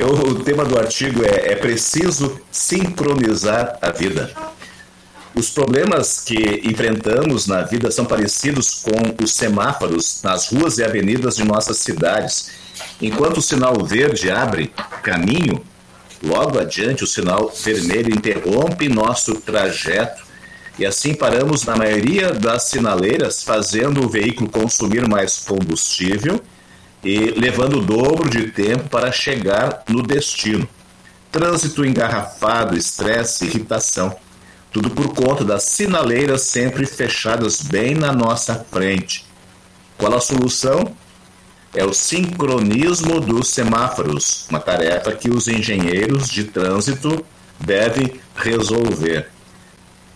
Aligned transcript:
Eu, 0.00 0.14
o 0.14 0.42
tema 0.42 0.64
do 0.64 0.78
artigo 0.78 1.22
é: 1.22 1.52
é 1.52 1.56
preciso 1.56 2.40
sincronizar 2.50 3.78
a 3.82 3.90
vida. 3.90 4.32
Os 5.34 5.50
problemas 5.50 6.22
que 6.24 6.62
enfrentamos 6.64 7.46
na 7.46 7.60
vida 7.64 7.90
são 7.90 8.06
parecidos 8.06 8.76
com 8.82 9.22
os 9.22 9.34
semáforos 9.34 10.22
nas 10.22 10.48
ruas 10.48 10.78
e 10.78 10.84
avenidas 10.84 11.36
de 11.36 11.44
nossas 11.44 11.76
cidades. 11.76 12.50
Enquanto 12.98 13.36
o 13.36 13.42
sinal 13.42 13.84
verde 13.84 14.30
abre 14.30 14.72
caminho, 15.02 15.62
logo 16.22 16.58
adiante 16.58 17.04
o 17.04 17.06
sinal 17.06 17.52
vermelho 17.62 18.14
interrompe 18.14 18.88
nosso 18.88 19.34
trajeto 19.34 20.22
e 20.78 20.86
assim 20.86 21.12
paramos 21.12 21.66
na 21.66 21.76
maioria 21.76 22.32
das 22.32 22.62
sinaleiras, 22.62 23.42
fazendo 23.42 24.02
o 24.02 24.08
veículo 24.08 24.48
consumir 24.48 25.06
mais 25.06 25.40
combustível 25.40 26.40
e 27.02 27.30
levando 27.30 27.78
o 27.78 27.84
dobro 27.84 28.28
de 28.28 28.50
tempo 28.50 28.88
para 28.88 29.10
chegar 29.10 29.82
no 29.88 30.02
destino. 30.02 30.68
Trânsito 31.32 31.84
engarrafado, 31.84 32.76
estresse, 32.76 33.46
irritação. 33.46 34.14
Tudo 34.72 34.90
por 34.90 35.14
conta 35.14 35.44
das 35.44 35.64
sinaleiras 35.64 36.42
sempre 36.42 36.86
fechadas 36.86 37.62
bem 37.62 37.94
na 37.94 38.12
nossa 38.12 38.66
frente. 38.70 39.24
Qual 39.96 40.14
a 40.14 40.20
solução? 40.20 40.94
É 41.72 41.84
o 41.84 41.92
sincronismo 41.92 43.20
dos 43.20 43.48
semáforos, 43.48 44.46
uma 44.50 44.58
tarefa 44.58 45.12
que 45.12 45.30
os 45.30 45.46
engenheiros 45.46 46.28
de 46.28 46.44
trânsito 46.44 47.24
devem 47.60 48.20
resolver. 48.34 49.28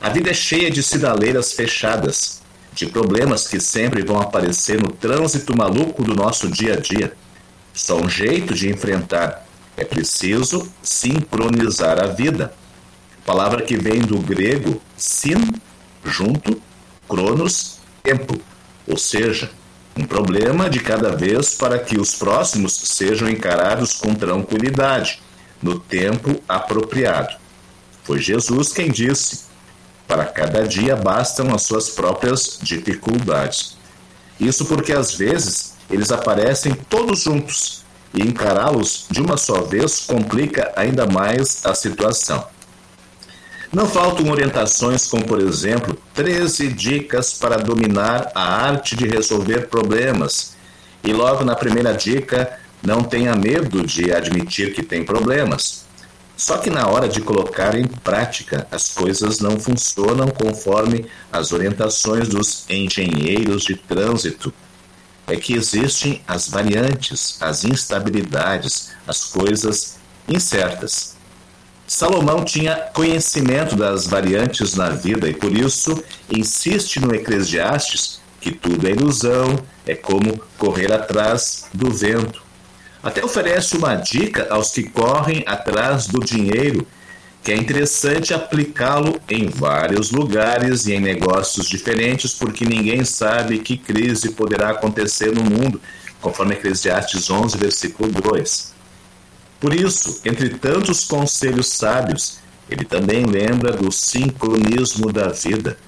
A 0.00 0.08
vida 0.08 0.30
é 0.30 0.34
cheia 0.34 0.70
de 0.70 0.82
sinaleiras 0.82 1.52
fechadas, 1.52 2.39
de 2.72 2.86
problemas 2.86 3.48
que 3.48 3.60
sempre 3.60 4.02
vão 4.02 4.20
aparecer 4.20 4.80
no 4.80 4.90
trânsito 4.90 5.56
maluco 5.56 6.02
do 6.02 6.14
nosso 6.14 6.48
dia 6.48 6.74
a 6.74 6.80
dia. 6.80 7.12
Só 7.72 7.96
um 7.96 8.08
jeito 8.08 8.54
de 8.54 8.68
enfrentar. 8.68 9.46
É 9.76 9.84
preciso 9.84 10.70
sincronizar 10.82 12.02
a 12.02 12.06
vida. 12.06 12.52
Palavra 13.24 13.62
que 13.62 13.76
vem 13.76 14.00
do 14.00 14.18
grego 14.18 14.80
sin, 14.96 15.52
junto, 16.04 16.60
cronos, 17.08 17.78
tempo. 18.02 18.40
Ou 18.86 18.96
seja, 18.96 19.50
um 19.96 20.04
problema 20.04 20.68
de 20.70 20.80
cada 20.80 21.14
vez 21.14 21.54
para 21.54 21.78
que 21.78 21.98
os 21.98 22.14
próximos 22.14 22.72
sejam 22.72 23.28
encarados 23.28 23.94
com 23.94 24.14
tranquilidade, 24.14 25.20
no 25.62 25.78
tempo 25.78 26.42
apropriado. 26.48 27.36
Foi 28.04 28.18
Jesus 28.18 28.72
quem 28.72 28.90
disse: 28.90 29.49
para 30.10 30.24
cada 30.24 30.66
dia 30.66 30.96
bastam 30.96 31.54
as 31.54 31.62
suas 31.62 31.90
próprias 31.90 32.58
dificuldades. 32.60 33.76
Isso 34.40 34.64
porque 34.64 34.92
às 34.92 35.14
vezes 35.14 35.74
eles 35.88 36.10
aparecem 36.10 36.74
todos 36.74 37.20
juntos 37.20 37.84
e 38.12 38.20
encará-los 38.20 39.06
de 39.08 39.20
uma 39.20 39.36
só 39.36 39.60
vez 39.60 40.00
complica 40.00 40.72
ainda 40.74 41.06
mais 41.06 41.64
a 41.64 41.74
situação. 41.76 42.44
Não 43.72 43.86
faltam 43.86 44.28
orientações 44.28 45.06
como, 45.06 45.24
por 45.24 45.40
exemplo, 45.40 45.96
13 46.12 46.72
dicas 46.72 47.34
para 47.34 47.56
dominar 47.56 48.32
a 48.34 48.64
arte 48.64 48.96
de 48.96 49.06
resolver 49.06 49.68
problemas. 49.68 50.56
E 51.04 51.12
logo 51.12 51.44
na 51.44 51.54
primeira 51.54 51.92
dica, 51.94 52.58
não 52.82 53.04
tenha 53.04 53.36
medo 53.36 53.86
de 53.86 54.12
admitir 54.12 54.74
que 54.74 54.82
tem 54.82 55.04
problemas. 55.04 55.84
Só 56.40 56.56
que 56.56 56.70
na 56.70 56.88
hora 56.88 57.06
de 57.06 57.20
colocar 57.20 57.74
em 57.74 57.86
prática, 57.86 58.66
as 58.70 58.88
coisas 58.88 59.40
não 59.40 59.60
funcionam 59.60 60.26
conforme 60.28 61.04
as 61.30 61.52
orientações 61.52 62.28
dos 62.28 62.64
engenheiros 62.66 63.62
de 63.62 63.76
trânsito. 63.76 64.50
É 65.26 65.36
que 65.36 65.52
existem 65.52 66.22
as 66.26 66.48
variantes, 66.48 67.36
as 67.42 67.62
instabilidades, 67.64 68.88
as 69.06 69.26
coisas 69.26 69.98
incertas. 70.26 71.14
Salomão 71.86 72.42
tinha 72.42 72.88
conhecimento 72.94 73.76
das 73.76 74.06
variantes 74.06 74.74
na 74.74 74.88
vida 74.88 75.28
e 75.28 75.34
por 75.34 75.54
isso 75.54 76.02
insiste 76.34 77.00
no 77.00 77.14
Eclesiastes 77.14 78.18
que 78.40 78.50
tudo 78.50 78.88
é 78.88 78.92
ilusão, 78.92 79.58
é 79.86 79.94
como 79.94 80.40
correr 80.56 80.90
atrás 80.90 81.66
do 81.74 81.90
vento. 81.90 82.49
Até 83.02 83.24
oferece 83.24 83.76
uma 83.76 83.94
dica 83.94 84.46
aos 84.50 84.70
que 84.70 84.82
correm 84.82 85.42
atrás 85.46 86.06
do 86.06 86.20
dinheiro, 86.20 86.86
que 87.42 87.50
é 87.50 87.56
interessante 87.56 88.34
aplicá-lo 88.34 89.18
em 89.28 89.48
vários 89.48 90.10
lugares 90.10 90.86
e 90.86 90.92
em 90.92 91.00
negócios 91.00 91.68
diferentes, 91.68 92.34
porque 92.34 92.66
ninguém 92.66 93.02
sabe 93.04 93.58
que 93.58 93.78
crise 93.78 94.32
poderá 94.32 94.70
acontecer 94.70 95.32
no 95.32 95.42
mundo, 95.42 95.80
conforme 96.20 96.54
Eclesiastes 96.54 97.30
11, 97.30 97.56
versículo 97.56 98.12
2. 98.12 98.74
Por 99.58 99.74
isso, 99.74 100.20
entre 100.24 100.50
tantos 100.50 101.04
conselhos 101.04 101.68
sábios, 101.68 102.38
ele 102.68 102.84
também 102.84 103.24
lembra 103.24 103.72
do 103.72 103.90
sincronismo 103.90 105.10
da 105.10 105.28
vida. 105.28 105.78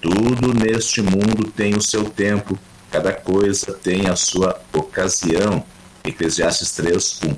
Tudo 0.00 0.54
neste 0.54 1.02
mundo 1.02 1.50
tem 1.50 1.74
o 1.74 1.82
seu 1.82 2.04
tempo, 2.04 2.56
cada 2.90 3.12
coisa 3.12 3.72
tem 3.72 4.08
a 4.08 4.14
sua 4.14 4.60
ocasião. 4.72 5.64
Eclesiastes 6.06 6.72
3, 6.72 7.20
1. 7.24 7.36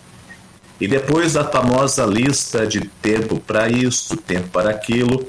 E 0.81 0.87
depois 0.87 1.33
da 1.33 1.45
famosa 1.45 2.06
lista 2.06 2.67
de 2.67 2.81
tempo 3.03 3.41
para 3.41 3.69
isto, 3.69 4.17
tempo 4.17 4.49
para 4.49 4.71
aquilo, 4.71 5.27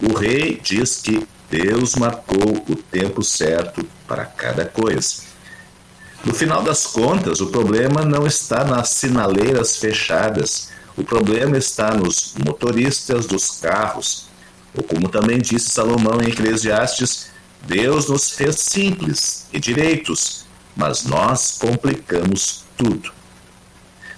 o 0.00 0.14
rei 0.14 0.60
diz 0.62 1.02
que 1.02 1.26
Deus 1.50 1.94
marcou 1.96 2.64
o 2.68 2.74
tempo 2.74 3.22
certo 3.22 3.86
para 4.06 4.24
cada 4.24 4.64
coisa. 4.64 5.26
No 6.24 6.34
final 6.34 6.62
das 6.62 6.86
contas, 6.86 7.40
o 7.40 7.48
problema 7.48 8.04
não 8.04 8.26
está 8.26 8.64
nas 8.64 8.88
sinaleiras 8.88 9.76
fechadas, 9.76 10.70
o 10.96 11.04
problema 11.04 11.56
está 11.58 11.94
nos 11.94 12.34
motoristas 12.44 13.26
dos 13.26 13.50
carros. 13.60 14.26
Ou 14.74 14.82
como 14.82 15.08
também 15.08 15.38
disse 15.38 15.70
Salomão 15.70 16.20
em 16.22 16.28
Eclesiastes, 16.28 17.28
Deus 17.62 18.08
nos 18.08 18.30
fez 18.30 18.56
simples 18.60 19.46
e 19.52 19.60
direitos, 19.60 20.45
mas 20.76 21.04
nós 21.04 21.56
complicamos 21.58 22.64
tudo. 22.76 23.10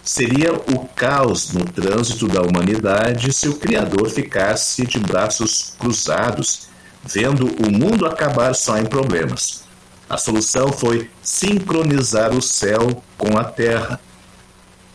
Seria 0.03 0.55
o 0.55 0.87
caos 0.89 1.53
no 1.53 1.65
trânsito 1.65 2.27
da 2.27 2.43
humanidade 2.43 3.33
se 3.33 3.49
o 3.49 3.57
Criador 3.57 4.09
ficasse 4.09 4.87
de 4.87 4.99
braços 4.99 5.75
cruzados, 5.79 6.69
vendo 7.05 7.47
o 7.47 7.71
mundo 7.71 8.07
acabar 8.07 8.55
só 8.55 8.79
em 8.79 8.87
problemas. 8.87 9.63
A 10.09 10.17
solução 10.17 10.73
foi 10.73 11.11
sincronizar 11.23 12.35
o 12.35 12.41
céu 12.41 13.03
com 13.19 13.37
a 13.37 13.45
terra. 13.45 14.01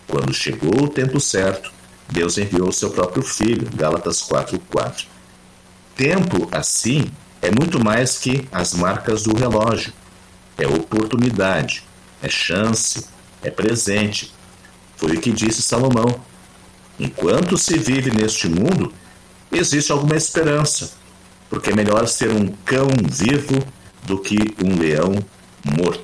Quando 0.07 0.33
chegou 0.33 0.85
o 0.85 0.89
tempo 0.89 1.19
certo, 1.19 1.71
Deus 2.09 2.37
enviou 2.37 2.71
seu 2.71 2.89
próprio 2.89 3.23
filho, 3.23 3.69
Gálatas 3.75 4.21
4:4. 4.21 5.05
Tempo 5.95 6.49
assim 6.51 7.11
é 7.41 7.51
muito 7.51 7.83
mais 7.83 8.17
que 8.17 8.47
as 8.51 8.73
marcas 8.73 9.23
do 9.23 9.37
relógio. 9.37 9.93
É 10.57 10.67
oportunidade, 10.67 11.83
é 12.21 12.29
chance, 12.29 13.05
é 13.41 13.49
presente. 13.49 14.33
Foi 14.95 15.17
o 15.17 15.21
que 15.21 15.31
disse 15.31 15.61
Salomão. 15.61 16.19
Enquanto 16.99 17.57
se 17.57 17.77
vive 17.77 18.11
neste 18.11 18.47
mundo, 18.47 18.93
existe 19.51 19.91
alguma 19.91 20.15
esperança, 20.15 20.93
porque 21.49 21.71
é 21.71 21.75
melhor 21.75 22.07
ser 22.07 22.29
um 22.29 22.47
cão 22.65 22.87
vivo 23.03 23.65
do 24.03 24.19
que 24.19 24.37
um 24.63 24.77
leão 24.77 25.13
morto. 25.65 26.01